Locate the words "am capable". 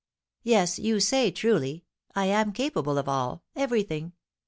2.25-2.97